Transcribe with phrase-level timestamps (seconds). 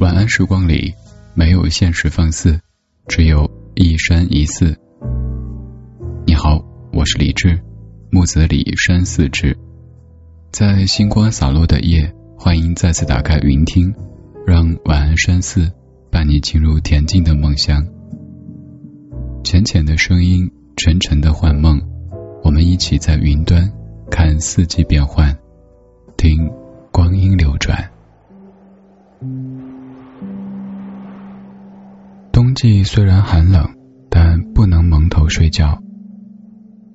[0.00, 0.94] 晚安时光里，
[1.34, 2.58] 没有现实放肆，
[3.06, 4.74] 只有一山一寺。
[6.26, 6.58] 你好，
[6.90, 7.60] 我是李志，
[8.10, 9.54] 木子李山寺志。
[10.52, 13.94] 在星光洒落的夜，欢迎再次打开云听，
[14.46, 15.70] 让晚安山寺
[16.10, 17.86] 伴你进入恬静的梦乡。
[19.44, 21.78] 浅浅的声音，沉沉的幻梦，
[22.42, 23.70] 我们一起在云端
[24.10, 25.36] 看四季变换，
[26.16, 26.50] 听
[26.90, 27.49] 光阴流
[32.60, 33.74] 季虽然寒冷，
[34.10, 35.82] 但不能蒙头睡觉，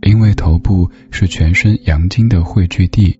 [0.03, 3.19] 因为头部是全身阳经的汇聚地。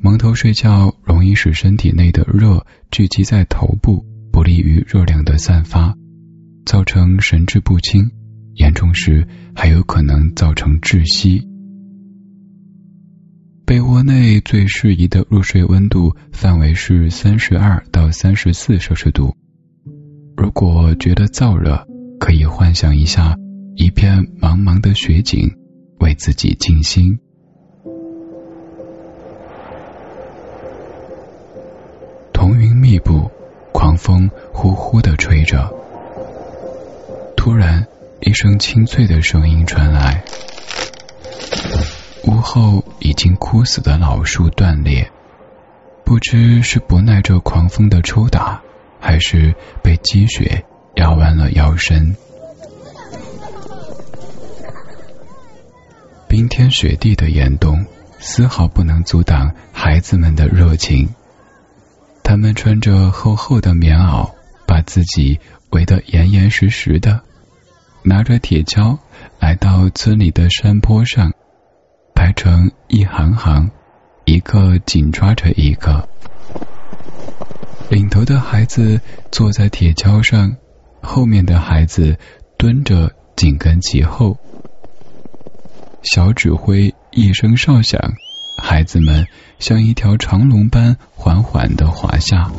[0.00, 5.94] 蒙头睡觉容易使身体内的热聚集在头部，不利于热量的散发，
[6.66, 8.10] 造成神志不清，
[8.56, 11.46] 严重时还有可能造成窒息。
[13.64, 19.36] 被窝内最适宜的入睡温度范围是三十二到三十四摄氏度。
[20.40, 21.86] 如果觉得燥热，
[22.18, 23.36] 可以幻想一下
[23.76, 25.54] 一片茫茫的雪景，
[25.98, 27.18] 为自己静心。
[32.32, 33.30] 彤云密布，
[33.74, 35.70] 狂风呼呼的吹着。
[37.36, 37.86] 突然，
[38.22, 40.24] 一声清脆的声音传来，
[42.24, 45.12] 屋后已经枯死的老树断裂，
[46.02, 48.62] 不知是不耐这狂风的抽打。
[49.00, 50.64] 还是被积雪
[50.96, 52.14] 压弯了腰身，
[56.28, 57.84] 冰天雪地的严冬，
[58.18, 61.08] 丝毫不能阻挡孩子们的热情。
[62.22, 64.30] 他们穿着厚厚的棉袄，
[64.66, 67.22] 把自己围得严严实实的，
[68.04, 68.98] 拿着铁锹
[69.40, 71.32] 来到村里的山坡上，
[72.14, 73.70] 排成一行行，
[74.24, 76.08] 一个紧抓着一个。
[77.90, 79.00] 领头的孩子
[79.32, 80.56] 坐在铁锹上，
[81.02, 82.16] 后面的孩子
[82.56, 84.38] 蹲着紧跟其后。
[86.04, 88.00] 小指挥一声哨响，
[88.62, 89.26] 孩子们
[89.58, 92.52] 像一条长龙般缓缓的滑下。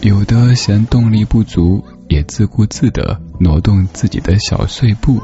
[0.00, 5.20] 有的嫌动力不足，也自顾自的挪动自己的小碎步；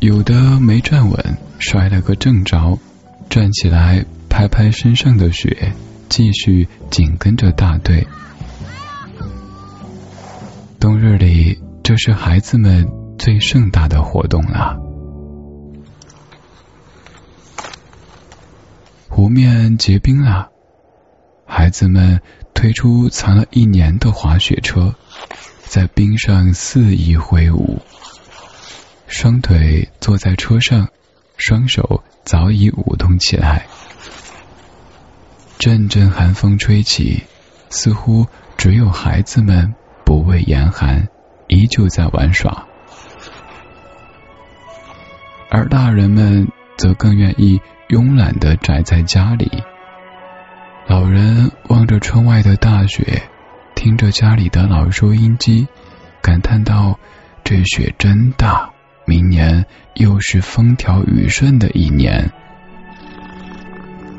[0.00, 2.78] 有的没站稳，摔了个正着，
[3.30, 4.04] 站起来。
[4.36, 5.72] 拍拍身上的雪，
[6.08, 8.04] 继续紧跟着大队。
[10.80, 12.84] 冬日里，这是孩子们
[13.16, 14.76] 最盛大的活动了。
[19.08, 20.48] 湖面结冰了，
[21.46, 22.20] 孩子们
[22.54, 24.92] 推出藏了一年的滑雪车，
[25.62, 27.80] 在冰上肆意挥舞，
[29.06, 30.88] 双腿坐在车上，
[31.36, 33.68] 双手早已舞动起来。
[35.58, 37.22] 阵阵寒风吹起，
[37.70, 38.26] 似乎
[38.56, 41.08] 只有孩子们不畏严寒，
[41.48, 42.66] 依旧在玩耍，
[45.50, 49.62] 而大人们则更愿意慵懒的宅在家里。
[50.86, 53.22] 老人望着窗外的大雪，
[53.74, 55.66] 听着家里的老收音机，
[56.20, 56.98] 感叹道
[57.42, 58.70] ：“这雪真大，
[59.06, 59.64] 明年
[59.94, 62.30] 又是风调雨顺的一年。”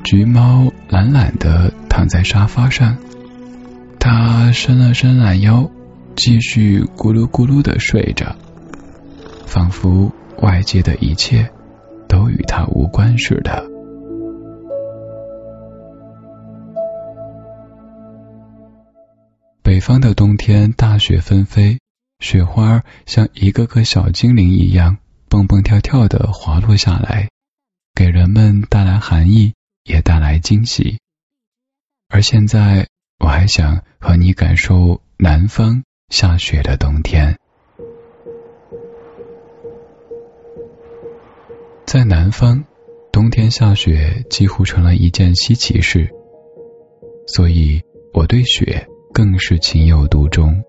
[0.06, 2.96] 橘猫懒懒的躺在沙发上，
[4.00, 5.68] 它伸了伸懒腰，
[6.16, 8.36] 继续咕噜咕噜的睡着，
[9.48, 10.14] 仿佛
[10.44, 11.50] 外界的一切
[12.08, 13.66] 都与它无关似的。
[19.64, 21.80] 北方的冬天，大雪纷飞，
[22.20, 24.98] 雪花像一个个小精灵一样，
[25.30, 27.30] 蹦蹦跳跳的滑落下来，
[27.96, 29.54] 给人们带来寒意。
[29.86, 31.00] 也带来惊喜，
[32.10, 32.88] 而现在
[33.24, 37.38] 我还想和你感受南方下雪的冬天。
[41.86, 42.66] 在南方，
[43.12, 46.10] 冬天下雪几乎成了一件稀奇事，
[47.28, 47.80] 所以
[48.12, 50.64] 我对雪更是情有独钟。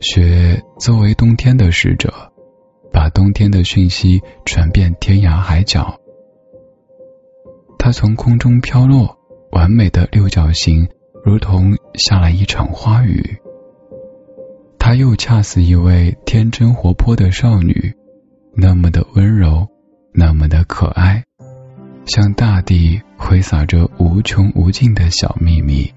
[0.00, 2.32] 雪作为冬天的使者，
[2.90, 6.00] 把冬天的讯息传遍天涯海角。
[7.86, 9.16] 它从空中飘落，
[9.52, 10.88] 完美的六角形，
[11.24, 13.38] 如同下了一场花雨。
[14.76, 17.94] 它又恰似一位天真活泼的少女，
[18.56, 19.68] 那么的温柔，
[20.12, 21.22] 那么的可爱，
[22.06, 25.88] 向大地挥洒着无穷无尽的小秘密。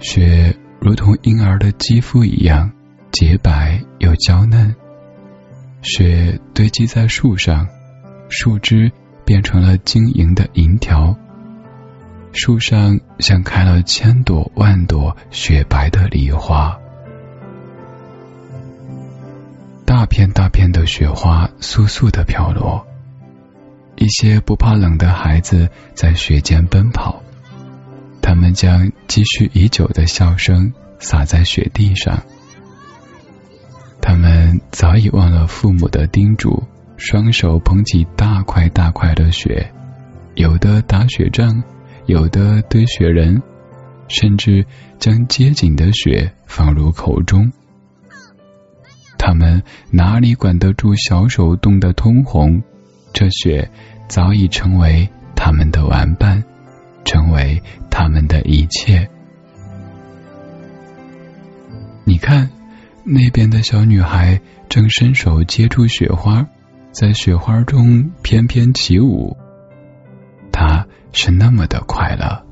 [0.00, 2.72] 雪如同婴儿的肌肤一样
[3.12, 4.74] 洁白又娇嫩，
[5.82, 7.64] 雪堆积在树上。
[8.28, 8.92] 树枝
[9.24, 11.16] 变成了晶莹的银条。
[12.32, 16.78] 树上像开了千朵万朵雪白的梨花，
[19.84, 22.86] 大片大片的雪花簌簌的飘落。
[23.96, 27.20] 一些不怕冷的孩子在雪间奔跑，
[28.22, 32.22] 他们将积蓄已久的笑声洒在雪地上。
[34.00, 36.62] 他们早已忘了父母的叮嘱，
[36.98, 39.72] 双手捧起大块大块的雪，
[40.34, 41.62] 有的打雪仗。
[42.06, 43.42] 有的堆雪人，
[44.08, 44.64] 甚至
[44.98, 47.52] 将结紧的雪放入口中。
[49.18, 52.62] 他们哪里管得住小手冻得通红？
[53.12, 53.70] 这雪
[54.08, 55.06] 早已成为
[55.36, 56.42] 他们的玩伴，
[57.04, 59.06] 成为他们的一切。
[62.04, 62.48] 你看，
[63.04, 64.40] 那边的小女孩
[64.70, 66.46] 正伸手接住雪花，
[66.92, 69.36] 在雪花中翩翩起舞。
[70.52, 70.86] 他。
[71.10, 72.44] 是那么的快乐，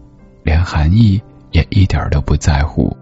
[0.42, 1.22] 连寒意
[1.52, 2.96] 也一点都不在乎。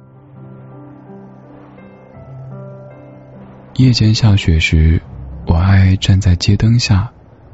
[3.76, 5.00] 夜间下雪时，
[5.46, 7.12] 我爱站在街灯下，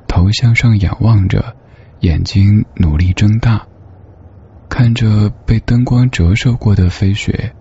[0.09, 1.55] 头向上仰望着，
[2.00, 3.67] 眼睛努力睁大，
[4.71, 7.53] 看着被灯光折射过的飞雪，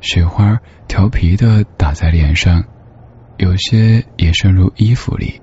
[0.00, 2.64] 雪花调皮的打在脸上，
[3.36, 5.41] 有些也渗入衣服里。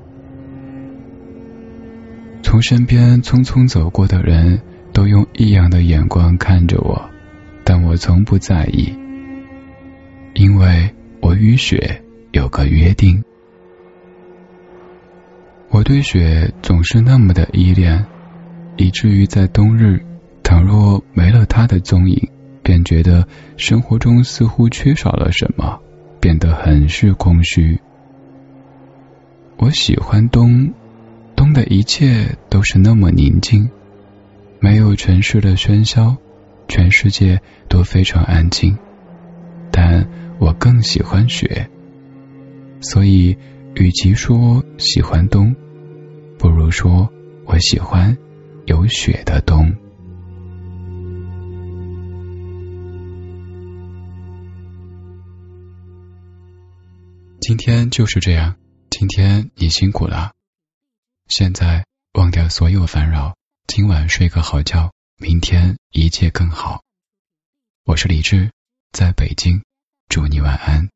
[2.49, 4.59] 从身边匆匆走过的人
[4.91, 7.07] 都用异样的眼光看着我，
[7.63, 8.91] 但我从不在意，
[10.33, 10.89] 因为
[11.21, 12.01] 我与雪
[12.31, 13.23] 有个约定。
[15.69, 18.03] 我对雪总是那么的依恋，
[18.77, 20.03] 以至于在冬日，
[20.41, 22.29] 倘若没了它的踪影，
[22.63, 25.79] 便觉得生活中似乎缺少了什么，
[26.19, 27.79] 变得很是空虚。
[29.57, 30.73] 我喜欢冬。
[31.53, 33.69] 的一切都是那么宁静，
[34.59, 36.17] 没有城市的喧嚣，
[36.67, 38.77] 全世界都非常安静。
[39.71, 40.09] 但
[40.39, 41.69] 我更喜欢雪，
[42.81, 43.37] 所以
[43.75, 45.55] 与其说喜欢冬，
[46.37, 47.09] 不如说
[47.45, 48.17] 我喜欢
[48.65, 49.73] 有雪的冬。
[57.39, 58.55] 今天就是这样，
[58.89, 60.38] 今天你辛苦了。
[61.29, 63.35] 现在忘掉所有烦扰，
[63.67, 66.81] 今晚睡个好觉，明天一切更好。
[67.85, 68.51] 我是李志，
[68.91, 69.63] 在北京，
[70.07, 70.89] 祝你晚安。